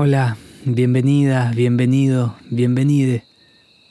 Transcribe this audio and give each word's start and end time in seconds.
Hola, 0.00 0.36
bienvenida, 0.64 1.50
bienvenido, 1.56 2.36
bienvenide. 2.50 3.24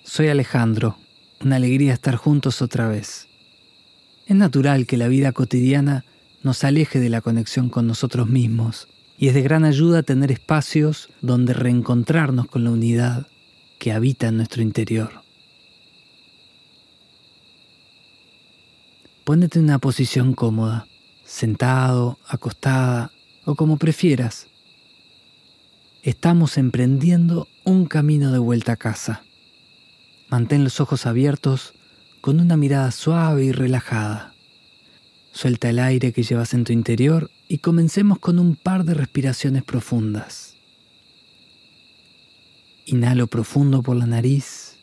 Soy 0.06 0.30
Alejandro. 0.30 0.98
Una 1.44 1.58
alegría 1.58 1.92
estar 1.92 2.16
juntos 2.16 2.62
otra 2.62 2.88
vez. 2.88 3.28
Es 4.26 4.38
natural 4.38 4.86
que 4.86 4.96
la 4.96 5.10
vida 5.10 5.34
cotidiana 5.34 6.06
nos 6.44 6.64
aleje 6.64 7.02
de 7.02 7.10
la 7.10 7.20
conexión 7.20 7.68
con 7.68 7.88
nosotros 7.88 8.30
mismos 8.30 8.88
y 9.18 9.28
es 9.28 9.34
de 9.34 9.42
gran 9.42 9.66
ayuda 9.66 10.02
tener 10.02 10.32
espacios 10.32 11.10
donde 11.22 11.54
reencontrarnos 11.54 12.48
con 12.48 12.64
la 12.64 12.72
unidad 12.72 13.28
que 13.78 13.92
habita 13.92 14.30
en 14.30 14.38
nuestro 14.38 14.62
interior. 14.62 15.12
Pónete 19.26 19.60
en 19.60 19.66
una 19.66 19.80
posición 19.80 20.32
cómoda, 20.32 20.88
sentado, 21.26 22.18
acostada 22.30 23.12
o 23.44 23.56
como 23.56 23.76
prefieras 23.76 24.48
estamos 26.08 26.58
emprendiendo 26.58 27.50
un 27.66 27.86
camino 27.86 28.32
de 28.32 28.40
vuelta 28.40 28.72
a 28.72 28.78
casa. 28.78 29.26
Mantén 30.30 30.64
los 30.64 30.80
ojos 30.80 31.06
abiertos 31.06 31.74
con 32.22 32.40
una 32.40 32.56
mirada 32.56 32.92
suave 32.92 33.44
y 33.44 33.52
relajada. 33.52 34.34
Suelta 35.34 35.70
el 35.70 35.80
aire 35.80 36.14
que 36.14 36.24
llevas 36.24 36.54
en 36.54 36.64
tu 36.64 36.72
interior 36.72 37.30
y 37.50 37.58
comencemos 37.58 38.20
con 38.20 38.40
un 38.40 38.56
par 38.56 38.86
de 38.86 38.94
respiraciones 38.94 39.64
profundas. 39.66 40.56
Inhalo 42.86 43.28
profundo 43.28 43.84
por 43.84 43.98
la 43.98 44.06
nariz. 44.06 44.78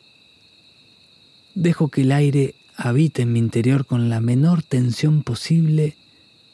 Dejo 1.55 1.89
que 1.89 2.01
el 2.01 2.11
aire 2.11 2.53
habite 2.77 3.23
en 3.23 3.33
mi 3.33 3.39
interior 3.39 3.87
con 3.87 4.09
la 4.09 4.19
menor 4.21 4.61
tensión 4.61 5.23
posible 5.23 5.97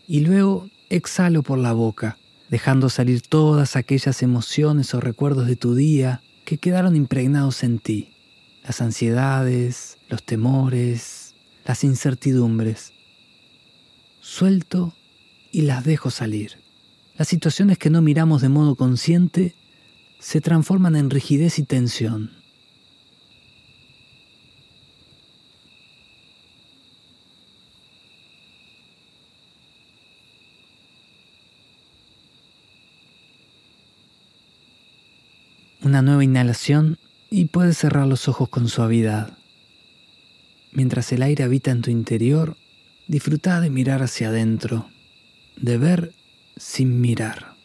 y 0.07 0.21
luego 0.21 0.69
exhalo 0.89 1.43
por 1.43 1.57
la 1.57 1.73
boca 1.73 2.17
dejando 2.51 2.89
salir 2.89 3.21
todas 3.21 3.77
aquellas 3.77 4.21
emociones 4.21 4.93
o 4.93 4.99
recuerdos 4.99 5.47
de 5.47 5.55
tu 5.55 5.73
día 5.73 6.21
que 6.43 6.57
quedaron 6.57 6.97
impregnados 6.97 7.63
en 7.63 7.79
ti, 7.79 8.11
las 8.63 8.81
ansiedades, 8.81 9.97
los 10.09 10.21
temores, 10.21 11.33
las 11.65 11.85
incertidumbres. 11.85 12.91
Suelto 14.19 14.93
y 15.51 15.61
las 15.61 15.85
dejo 15.85 16.11
salir. 16.11 16.59
Las 17.17 17.29
situaciones 17.29 17.77
que 17.77 17.89
no 17.89 18.01
miramos 18.01 18.41
de 18.41 18.49
modo 18.49 18.75
consciente 18.75 19.55
se 20.19 20.41
transforman 20.41 20.97
en 20.97 21.09
rigidez 21.09 21.57
y 21.57 21.63
tensión. 21.63 22.31
Una 35.83 36.01
nueva 36.01 36.23
inhalación 36.23 36.97
y 37.29 37.45
puedes 37.45 37.77
cerrar 37.77 38.07
los 38.07 38.27
ojos 38.27 38.49
con 38.49 38.67
suavidad. 38.67 39.37
Mientras 40.71 41.11
el 41.11 41.23
aire 41.23 41.43
habita 41.43 41.71
en 41.71 41.81
tu 41.81 41.89
interior, 41.89 42.55
disfruta 43.07 43.59
de 43.61 43.69
mirar 43.69 44.03
hacia 44.03 44.29
adentro, 44.29 44.89
de 45.57 45.77
ver 45.77 46.13
sin 46.55 47.01
mirar. 47.01 47.55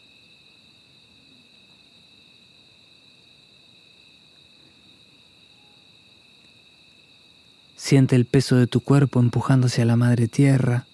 Siente 7.75 8.15
el 8.15 8.25
peso 8.25 8.57
de 8.57 8.67
tu 8.67 8.81
cuerpo 8.81 9.19
empujando 9.19 9.67
hacia 9.67 9.85
la 9.85 9.95
madre 9.95 10.27
tierra. 10.27 10.87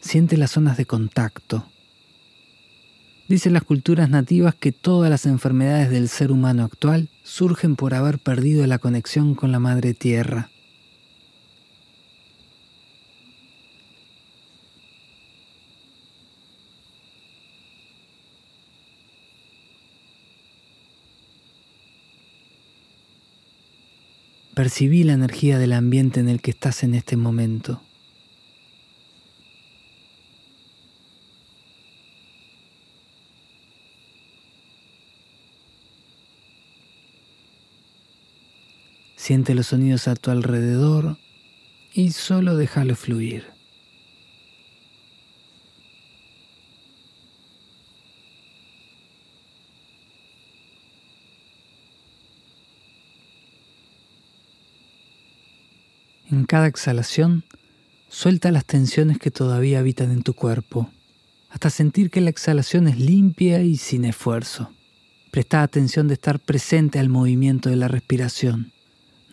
Siente 0.00 0.36
las 0.36 0.50
zonas 0.50 0.76
de 0.76 0.84
contacto 0.84 1.66
Dicen 3.28 3.52
las 3.52 3.62
culturas 3.62 4.08
nativas 4.08 4.54
que 4.54 4.72
todas 4.72 5.10
las 5.10 5.26
enfermedades 5.26 5.90
del 5.90 6.08
ser 6.08 6.32
humano 6.32 6.64
actual 6.64 7.10
surgen 7.22 7.76
por 7.76 7.92
haber 7.92 8.18
perdido 8.18 8.66
la 8.66 8.78
conexión 8.78 9.34
con 9.34 9.52
la 9.52 9.58
madre 9.58 9.92
tierra. 9.92 10.48
Percibí 24.54 25.04
la 25.04 25.12
energía 25.12 25.58
del 25.58 25.74
ambiente 25.74 26.18
en 26.18 26.30
el 26.30 26.40
que 26.40 26.50
estás 26.50 26.82
en 26.82 26.94
este 26.94 27.18
momento. 27.18 27.82
Siente 39.18 39.56
los 39.56 39.66
sonidos 39.66 40.06
a 40.06 40.14
tu 40.14 40.30
alrededor 40.30 41.18
y 41.92 42.12
solo 42.12 42.56
déjalo 42.56 42.94
fluir. 42.94 43.46
En 56.30 56.44
cada 56.44 56.68
exhalación, 56.68 57.42
suelta 58.08 58.52
las 58.52 58.64
tensiones 58.64 59.18
que 59.18 59.32
todavía 59.32 59.80
habitan 59.80 60.12
en 60.12 60.22
tu 60.22 60.32
cuerpo, 60.34 60.92
hasta 61.50 61.70
sentir 61.70 62.10
que 62.10 62.20
la 62.20 62.30
exhalación 62.30 62.86
es 62.86 63.00
limpia 63.00 63.62
y 63.62 63.78
sin 63.78 64.04
esfuerzo. 64.04 64.70
Presta 65.32 65.64
atención 65.64 66.06
de 66.06 66.14
estar 66.14 66.38
presente 66.38 67.00
al 67.00 67.08
movimiento 67.08 67.68
de 67.68 67.76
la 67.76 67.88
respiración. 67.88 68.72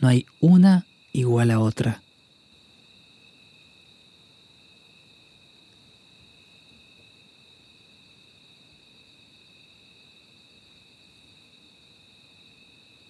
No 0.02 0.08
hay 0.08 0.26
una 0.40 0.86
igual 1.14 1.52
a 1.52 1.60
otra. 1.60 2.02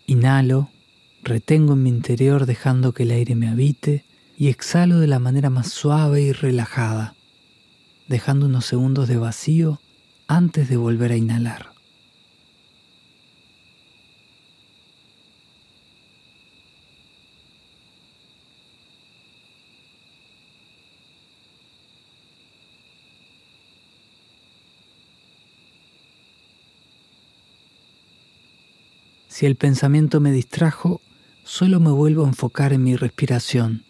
Inhalo, 0.08 0.70
retengo 1.24 1.74
en 1.74 1.84
mi 1.84 1.90
interior 1.90 2.46
dejando 2.46 2.94
que 2.94 3.04
el 3.04 3.12
aire 3.12 3.36
me 3.36 3.50
habite 3.50 4.06
y 4.38 4.50
exhalo 4.50 5.00
de 5.00 5.08
la 5.08 5.20
manera 5.20 5.50
más 5.50 5.70
suave 5.70 6.22
y 6.22 6.32
relajada, 6.32 7.16
dejando 8.08 8.46
unos 8.46 8.66
segundos 8.66 9.08
de 9.08 9.18
vacío 9.18 9.82
antes 10.28 10.70
de 10.70 10.78
volver 10.78 11.12
a 11.12 11.18
inhalar. 11.18 11.75
Si 29.36 29.46
el 29.46 29.58
pensamiento 29.58 30.22
me 30.22 30.32
distrajo, 30.32 31.02
solo 31.44 31.82
me 31.82 31.92
vuelvo 31.92 32.24
a 32.24 32.30
enfocar 32.30 32.72
en 32.72 32.84
mi 32.84 32.96
respiración. 32.96 33.84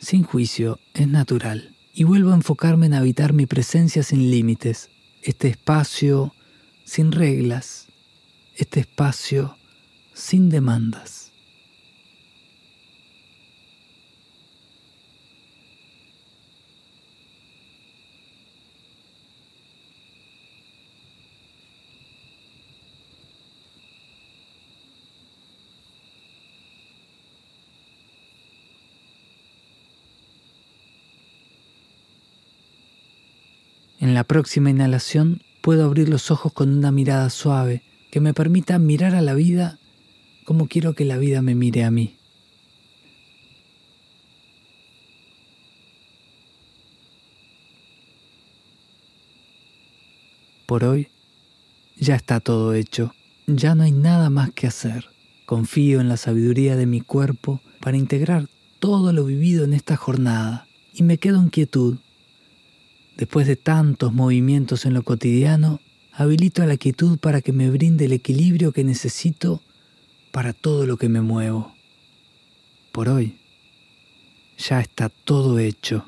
Sin 0.00 0.22
juicio, 0.22 0.80
es 0.94 1.06
natural. 1.06 1.76
Y 1.92 2.04
vuelvo 2.04 2.30
a 2.32 2.36
enfocarme 2.36 2.86
en 2.86 2.94
habitar 2.94 3.34
mi 3.34 3.44
presencia 3.44 4.02
sin 4.02 4.30
límites. 4.30 4.88
Este 5.22 5.48
espacio 5.48 6.32
sin 6.86 7.12
reglas. 7.12 7.88
Este 8.56 8.80
espacio 8.80 9.58
sin 10.14 10.48
demandas. 10.48 11.17
En 34.08 34.14
la 34.14 34.24
próxima 34.24 34.70
inhalación 34.70 35.42
puedo 35.60 35.84
abrir 35.84 36.08
los 36.08 36.30
ojos 36.30 36.54
con 36.54 36.74
una 36.74 36.90
mirada 36.90 37.28
suave 37.28 37.82
que 38.10 38.20
me 38.20 38.32
permita 38.32 38.78
mirar 38.78 39.14
a 39.14 39.20
la 39.20 39.34
vida 39.34 39.78
como 40.46 40.66
quiero 40.66 40.94
que 40.94 41.04
la 41.04 41.18
vida 41.18 41.42
me 41.42 41.54
mire 41.54 41.84
a 41.84 41.90
mí. 41.90 42.16
Por 50.64 50.84
hoy 50.84 51.08
ya 51.98 52.14
está 52.14 52.40
todo 52.40 52.72
hecho, 52.72 53.12
ya 53.46 53.74
no 53.74 53.82
hay 53.82 53.92
nada 53.92 54.30
más 54.30 54.52
que 54.52 54.68
hacer. 54.68 55.10
Confío 55.44 56.00
en 56.00 56.08
la 56.08 56.16
sabiduría 56.16 56.76
de 56.76 56.86
mi 56.86 57.02
cuerpo 57.02 57.60
para 57.80 57.98
integrar 57.98 58.48
todo 58.78 59.12
lo 59.12 59.26
vivido 59.26 59.66
en 59.66 59.74
esta 59.74 59.98
jornada 59.98 60.66
y 60.94 61.02
me 61.02 61.18
quedo 61.18 61.42
en 61.42 61.50
quietud 61.50 61.98
Después 63.18 63.48
de 63.48 63.56
tantos 63.56 64.14
movimientos 64.14 64.86
en 64.86 64.94
lo 64.94 65.02
cotidiano, 65.02 65.80
habilito 66.12 66.62
a 66.62 66.66
la 66.66 66.76
quietud 66.76 67.18
para 67.18 67.40
que 67.42 67.52
me 67.52 67.68
brinde 67.68 68.04
el 68.04 68.12
equilibrio 68.12 68.70
que 68.70 68.84
necesito 68.84 69.60
para 70.30 70.52
todo 70.52 70.86
lo 70.86 70.96
que 70.98 71.08
me 71.08 71.20
muevo. 71.20 71.74
Por 72.92 73.08
hoy 73.08 73.36
ya 74.56 74.80
está 74.80 75.08
todo 75.08 75.58
hecho 75.58 76.04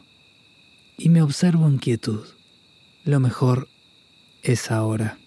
y 0.97 1.09
me 1.09 1.21
observo 1.21 1.67
en 1.67 1.79
quietud. 1.79 2.25
Lo 3.05 3.19
mejor 3.19 3.69
es 4.45 4.71
ahora. 4.71 5.19